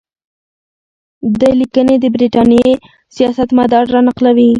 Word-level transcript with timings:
دې 1.39 1.51
لیکنې 1.59 1.95
د 1.99 2.05
برټانیې 2.13 2.71
سیاستمدار 3.15 3.83
را 3.93 4.01
نقلوي. 4.07 4.47